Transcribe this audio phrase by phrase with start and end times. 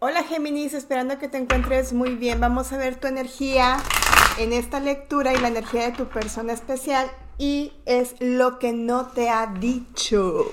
[0.00, 2.38] Hola Géminis, esperando que te encuentres muy bien.
[2.38, 3.78] Vamos a ver tu energía
[4.38, 9.06] en esta lectura y la energía de tu persona especial y es lo que no
[9.08, 10.52] te ha dicho.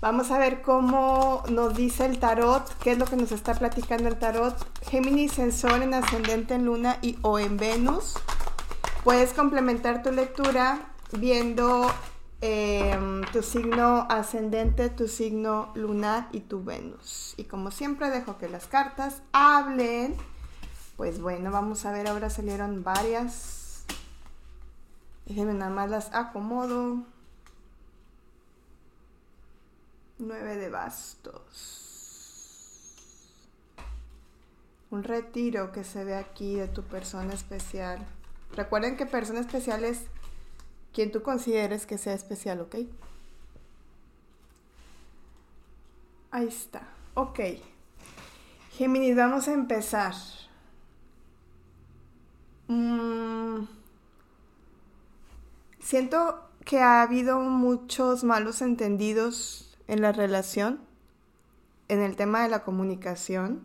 [0.00, 4.08] Vamos a ver cómo nos dice el tarot, qué es lo que nos está platicando
[4.08, 4.56] el tarot.
[4.82, 8.14] Géminis en Sol, en ascendente en Luna y o en Venus.
[9.04, 11.88] Puedes complementar tu lectura viendo
[12.42, 17.34] Em, tu signo ascendente, tu signo lunar y tu Venus.
[17.36, 20.16] Y como siempre dejo que las cartas hablen.
[20.96, 23.84] Pues bueno, vamos a ver, ahora salieron varias.
[25.26, 27.04] Déjenme nada más las acomodo.
[30.18, 31.90] Nueve de bastos.
[34.90, 37.98] Un retiro que se ve aquí de tu persona especial.
[38.56, 40.04] Recuerden que persona especial es
[40.92, 42.76] quien tú consideres que sea especial, ¿ok?
[46.30, 46.82] Ahí está.
[47.14, 47.40] Ok.
[48.72, 50.14] Géminis, vamos a empezar.
[52.68, 53.64] Mm.
[55.80, 60.80] Siento que ha habido muchos malos entendidos en la relación,
[61.88, 63.62] en el tema de la comunicación,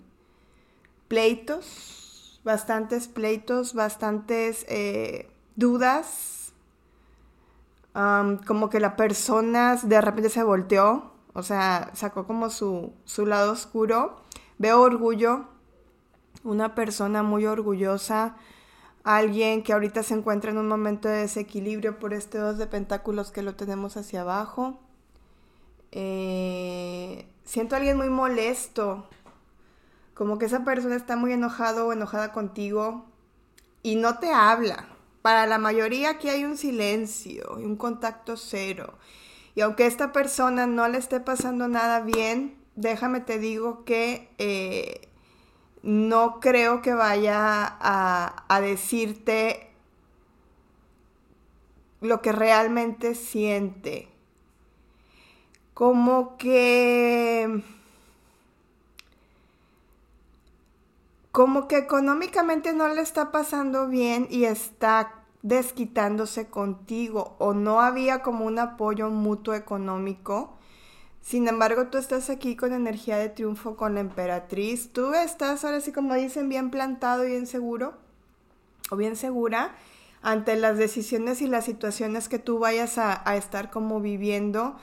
[1.08, 6.45] pleitos, bastantes pleitos, bastantes eh, dudas
[7.96, 13.54] como que la persona de repente se volteó, o sea, sacó como su, su lado
[13.54, 14.18] oscuro.
[14.58, 15.46] Veo orgullo,
[16.44, 18.36] una persona muy orgullosa,
[19.04, 23.32] alguien que ahorita se encuentra en un momento de desequilibrio por este dos de pentáculos
[23.32, 24.80] que lo tenemos hacia abajo.
[25.92, 29.08] Eh, siento a alguien muy molesto,
[30.14, 33.06] como que esa persona está muy enojado o enojada contigo
[33.84, 34.95] y no te habla.
[35.26, 38.94] Para la mayoría aquí hay un silencio y un contacto cero.
[39.56, 45.09] Y aunque esta persona no le esté pasando nada bien, déjame te digo que eh,
[45.81, 49.72] no creo que vaya a, a decirte
[52.02, 54.07] lo que realmente siente.
[55.74, 57.63] Como que
[61.35, 68.22] como que económicamente no le está pasando bien y está desquitándose contigo o no había
[68.22, 70.57] como un apoyo mutuo económico.
[71.22, 74.94] Sin embargo, tú estás aquí con energía de triunfo con la emperatriz.
[74.94, 77.95] Tú estás ahora sí como dicen bien plantado y bien seguro
[78.90, 79.75] o bien segura
[80.22, 84.78] ante las decisiones y las situaciones que tú vayas a, a estar como viviendo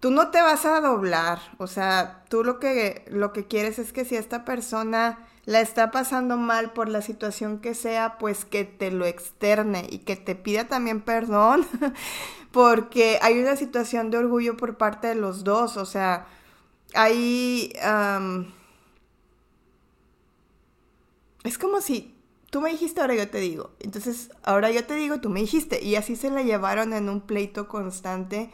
[0.00, 3.92] tú no te vas a doblar, o sea, tú lo que, lo que quieres es
[3.92, 8.64] que si esta persona la está pasando mal por la situación que sea, pues que
[8.64, 11.66] te lo externe y que te pida también perdón,
[12.52, 16.26] porque hay una situación de orgullo por parte de los dos, o sea,
[16.92, 17.72] hay...
[21.44, 22.14] es como si
[22.50, 25.82] tú me dijiste, ahora yo te digo, entonces ahora yo te digo, tú me dijiste,
[25.82, 28.50] y así se la llevaron en un pleito constante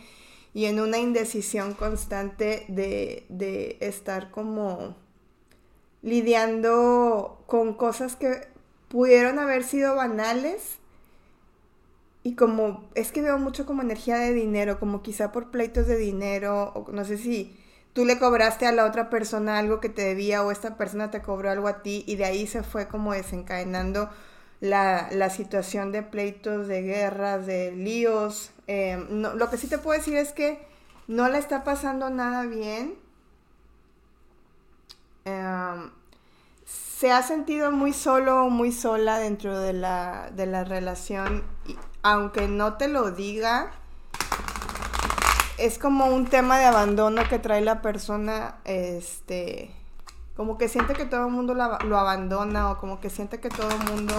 [0.53, 5.03] y en una indecisión constante de, de estar como
[6.05, 8.47] lidiando con cosas que
[8.89, 10.77] pudieron haber sido banales
[12.23, 15.97] y como es que veo mucho como energía de dinero, como quizá por pleitos de
[15.97, 17.59] dinero o no sé si
[17.93, 21.23] tú le cobraste a la otra persona algo que te debía o esta persona te
[21.23, 24.11] cobró algo a ti y de ahí se fue como desencadenando
[24.61, 29.99] la, la situación de pleitos, de guerras, de líos, Em, lo que sí te puedo
[29.99, 30.59] decir es que
[31.07, 32.95] no le está pasando nada bien.
[35.25, 35.91] Em,
[36.67, 41.77] se ha sentido muy solo o muy sola dentro de la, de la relación, y,
[42.03, 43.71] aunque no te lo diga,
[45.59, 49.71] es como un tema de abandono que trae la persona, este,
[50.37, 53.71] como que siente que todo el mundo lo abandona o como que siente que todo
[53.71, 54.15] el mundo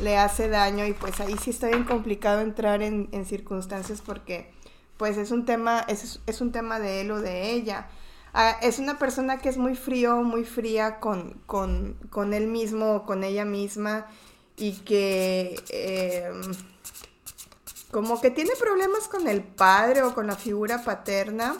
[0.00, 4.50] le hace daño y pues ahí sí está bien complicado entrar en, circunstancias porque
[4.96, 7.88] pues es un tema, es, es, un tema de él o de ella.
[8.32, 12.94] Ah, es una persona que es muy frío, muy fría con, con, con él mismo
[12.94, 14.06] o con ella misma
[14.56, 16.42] y que em,
[17.90, 21.56] como que tiene problemas con el padre o con la figura paterna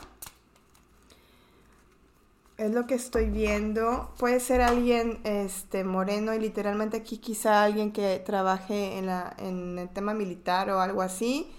[2.61, 4.12] es lo que estoy viendo.
[4.19, 9.78] Puede ser alguien este, moreno y literalmente aquí quizá alguien que trabaje en, la, en
[9.78, 11.50] el tema militar o algo así.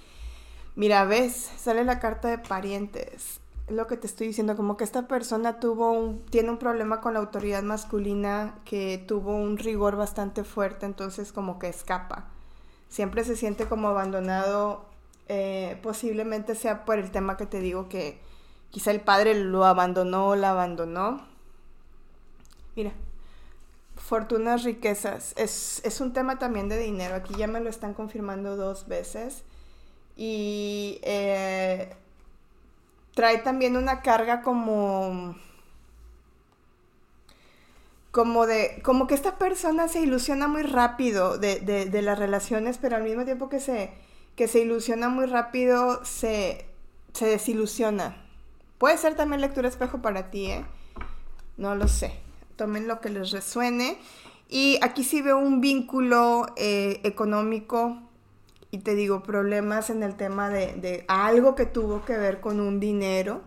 [0.76, 3.42] Mira, ves, sale la carta de parientes.
[3.72, 7.14] Lo que te estoy diciendo, como que esta persona tuvo un, tiene un problema con
[7.14, 12.28] la autoridad masculina que tuvo un rigor bastante fuerte, entonces como que escapa.
[12.90, 14.86] Siempre se siente como abandonado,
[15.30, 18.20] eh, posiblemente sea por el tema que te digo que
[18.72, 21.26] quizá el padre lo abandonó o la abandonó.
[22.76, 22.92] mira.
[23.96, 25.34] Fortunas, riquezas.
[25.38, 27.16] Es, es un tema también de dinero.
[27.16, 29.44] Aquí ya me lo están confirmando dos veces.
[30.18, 31.96] Y eh,
[33.22, 35.36] trae también una carga como
[38.10, 42.96] como de como que esta persona se ilusiona muy rápido de, de, las relaciones pero
[42.96, 43.92] al mismo tiempo que se
[44.36, 46.66] que se ilusiona muy rápido se,
[47.14, 48.26] se desilusiona.
[48.80, 50.66] Puede ser también lectura espejo para ti eh
[51.58, 52.14] no lo sé.
[52.56, 54.00] Tomen lo que les resuene.
[54.50, 58.02] Y aquí sí veo un vínculo eh, económico
[58.72, 62.80] y te digo, problemas en el tema de, algo que tuvo que ver con un
[62.80, 63.42] dinero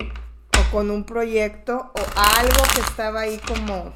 [0.00, 2.00] o con un proyecto o
[2.38, 3.92] algo que estaba ahí como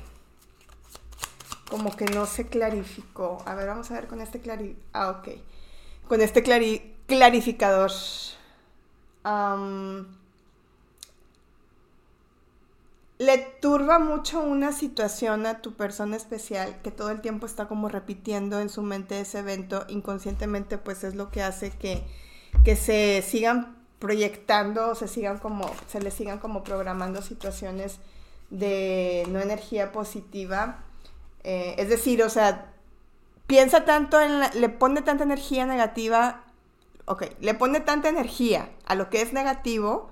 [1.71, 3.43] como que no se clarificó.
[3.45, 4.75] A ver, vamos a ver con este clari...
[4.95, 5.29] Ah, ok.
[6.09, 7.91] Con este clarificador
[13.19, 17.89] le turba mucho una situación a tu persona especial que todo el tiempo está como
[17.89, 22.05] repitiendo en su mente ese evento inconscientemente pues es lo que hace que,
[22.65, 27.99] que se sigan proyectando se sigan como se le sigan como programando situaciones
[28.51, 30.85] de no energía positiva.
[31.43, 32.73] Eh, es decir o sea
[33.49, 36.45] piensa tanto en le pone tanta energía negativa
[37.07, 40.11] ok le pone tanta energía a lo que es negativo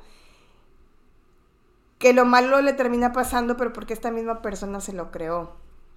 [1.99, 5.53] que lo malo le termina pasando, pero porque esta misma persona se lo creó,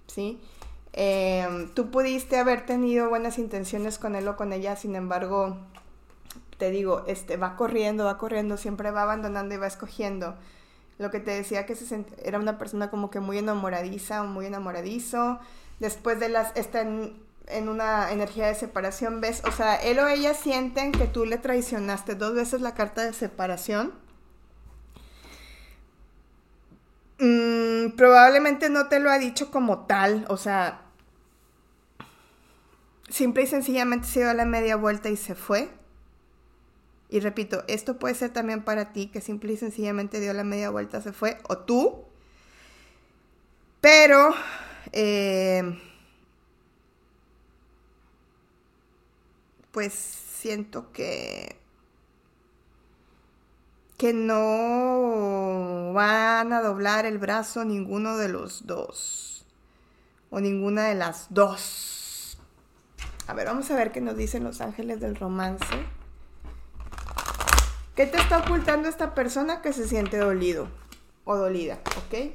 [0.06, 0.40] ¿sí?
[0.92, 5.58] Em, tú pudiste haber tenido buenas intenciones con él o con ella, sin embargo,
[6.58, 10.36] te digo, este, va corriendo, va corriendo, siempre va abandonando y va escogiendo.
[10.98, 14.46] Lo que te decía que se era una persona como que muy enamoradiza o muy
[14.46, 15.38] enamoradizo.
[15.78, 19.42] Después de las, está en, en una energía de separación, ¿ves?
[19.46, 23.14] O sea, él o ella sienten que tú le traicionaste dos veces la carta de
[23.14, 23.92] separación
[27.20, 30.82] Mm, probablemente no te lo ha dicho como tal, o sea,
[33.10, 35.68] simple y sencillamente se dio la media vuelta y se fue.
[37.10, 40.70] Y repito, esto puede ser también para ti, que simple y sencillamente dio la media
[40.70, 42.04] vuelta, se fue, o tú.
[43.80, 44.34] Pero,
[44.92, 45.62] eh,
[49.72, 51.56] pues siento que
[53.96, 55.59] que no
[55.92, 59.44] van a doblar el brazo ninguno de los dos.
[60.30, 62.38] O ninguna de las dos.
[63.26, 65.64] A ver, vamos a ver qué nos dicen los ángeles del romance.
[67.94, 70.68] ¿Qué te está ocultando esta persona que se siente dolido
[71.24, 71.80] o dolida?
[71.98, 72.32] ¿Ok?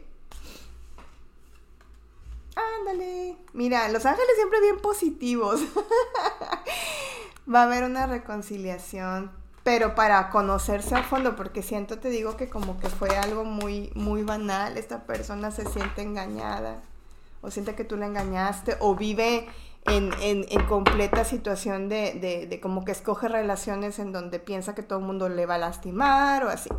[2.55, 3.37] Ándale.
[3.53, 5.61] Mira, los ángeles siempre bien positivos.
[7.53, 9.31] Va a haber una reconciliación
[9.65, 13.91] pero para conocerse a fondo, porque siento, te digo que como que fue algo muy,
[13.95, 16.83] muy banal, esta persona se siente engañada,
[17.41, 19.47] o siente que tú la engañaste, o vive
[19.87, 24.75] en, en, en completa situación de, de, de, como que escoge relaciones en donde piensa
[24.75, 26.69] que todo el mundo le va a lastimar o así.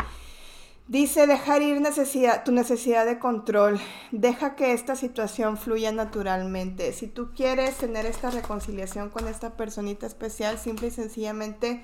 [0.87, 3.81] Dice, dejar ir necesidad, tu necesidad de control,
[4.13, 6.93] deja que esta situación fluya naturalmente.
[6.93, 11.83] Si tú quieres tener esta reconciliación con esta personita especial, simple y sencillamente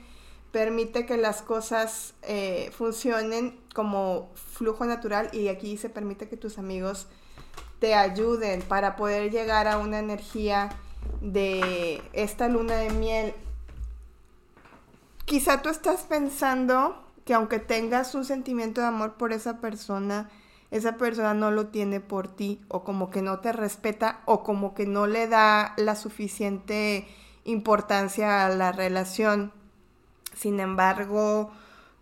[0.53, 6.59] permite que las cosas eh, funcionen como flujo natural y aquí se permite que tus
[6.59, 7.09] amigos
[7.81, 10.71] te ayuden para poder llegar a una energía
[11.21, 13.35] de esta luna de miel.
[15.25, 20.31] Quizá tú estás pensando que aunque tengas un sentimiento de amor por esa persona,
[20.71, 24.75] esa persona no lo tiene por ti o como que no te respeta o como
[24.75, 27.09] que no le da la suficiente
[27.45, 29.53] importancia a la relación
[30.35, 31.51] sin embargo,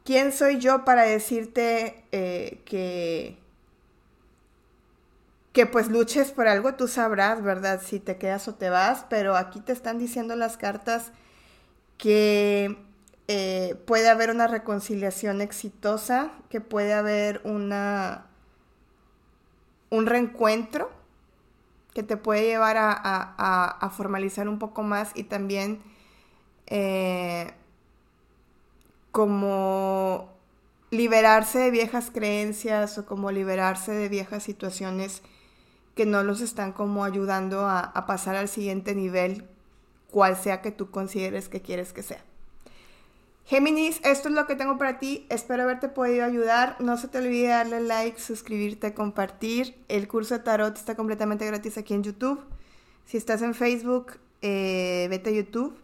[0.04, 3.37] ¿quién soy yo para decirte eh, que,
[5.52, 6.75] que pues luches por algo?
[6.75, 7.80] Tú sabrás, ¿verdad?
[7.84, 11.12] Si te quedas o te vas, pero aquí te están diciendo las cartas
[11.99, 12.76] que
[13.28, 18.26] eh, puede haber una reconciliación exitosa, que puede haber una
[19.90, 20.90] un reencuentro
[21.92, 25.80] que te puede llevar a, formalizar un poco más y también
[26.68, 27.52] eh,
[29.12, 30.30] como
[30.90, 35.22] liberarse de viejas creencias o como liberarse de viejas situaciones
[35.94, 39.44] que no los están como ayudando a, pasar al siguiente nivel,
[40.10, 42.24] cual sea que tú consideres que quieres que sea.
[43.44, 45.26] Géminis, esto es lo que tengo para ti.
[45.28, 46.76] Espero haberte podido ayudar.
[46.80, 49.74] No se te olvide darle like, suscribirte, compartir.
[49.88, 52.40] El curso de tarot está completamente gratis aquí en YouTube.
[53.06, 55.76] Si estás en Facebook, eh, vete a YouTube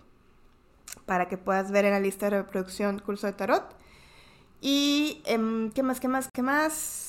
[1.06, 3.64] para que puedas ver en la lista de reproducción curso de tarot.
[4.60, 7.06] Y, em, ¿qué más, qué más, qué más?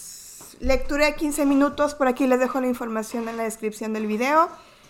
[0.59, 1.95] lectura de 15 minutos.
[1.95, 4.49] Por aquí les dejo la información en la descripción del video.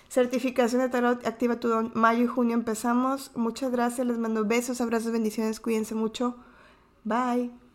[0.10, 1.92] Certificación de tarot, activa tu don.
[1.94, 3.32] Mayo y junio empezamos.
[3.36, 6.36] Muchas gracias, les mando besos, abrazos, bendiciones, cuídense mucho.
[7.04, 7.67] Bye.